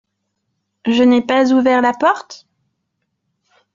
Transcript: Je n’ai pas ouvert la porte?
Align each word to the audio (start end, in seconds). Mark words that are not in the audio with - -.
Je 0.87 1.03
n’ai 1.03 1.21
pas 1.21 1.51
ouvert 1.53 1.79
la 1.83 1.93
porte? 1.93 2.47